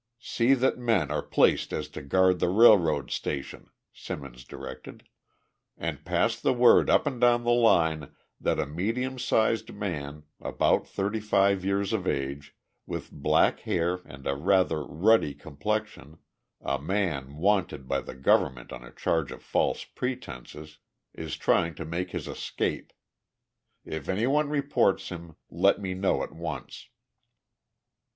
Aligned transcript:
"See 0.19 0.55
that 0.55 0.79
men 0.79 1.11
are 1.11 1.21
placed 1.21 1.69
so 1.69 1.77
as 1.77 1.87
to 1.89 2.01
guard 2.01 2.39
the 2.39 2.49
railroad 2.49 3.11
station," 3.11 3.69
Simmons 3.93 4.43
directed, 4.43 5.07
"and 5.77 6.03
pass 6.03 6.41
the 6.41 6.53
word 6.53 6.89
up 6.89 7.05
and 7.05 7.21
down 7.21 7.43
the 7.43 7.51
line 7.51 8.15
that 8.39 8.57
a 8.59 8.65
medium 8.65 9.19
sized 9.19 9.71
man, 9.71 10.23
about 10.39 10.87
thirty 10.87 11.19
five 11.19 11.63
years 11.63 11.93
of 11.93 12.07
age, 12.07 12.55
with 12.87 13.11
black 13.11 13.59
hair 13.59 13.97
and 14.05 14.25
a 14.25 14.33
rather 14.33 14.83
ruddy 14.83 15.35
complexion 15.35 16.17
a 16.61 16.81
man 16.81 17.35
wanted 17.35 17.87
by 17.87 18.01
the 18.01 18.15
government 18.15 18.73
on 18.73 18.83
a 18.83 18.91
charge 18.91 19.31
of 19.31 19.43
false 19.43 19.83
pretenses 19.83 20.79
is 21.13 21.37
trying 21.37 21.75
to 21.75 21.85
make 21.85 22.09
his 22.09 22.27
escape. 22.27 22.91
If 23.85 24.09
anyone 24.09 24.49
reports 24.49 25.09
him, 25.09 25.35
let 25.51 25.79
me 25.79 25.93
know 25.93 26.23
at 26.23 26.31
once." 26.31 26.89